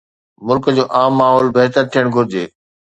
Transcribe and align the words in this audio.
ملڪ 0.47 0.65
جو 0.77 0.83
عام 1.01 1.13
ماحول 1.21 1.47
بهتر 1.59 1.83
ٿيڻ 1.93 2.05
گهرجي. 2.17 2.45